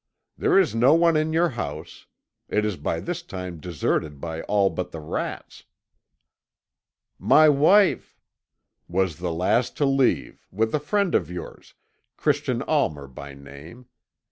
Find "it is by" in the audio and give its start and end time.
2.49-2.99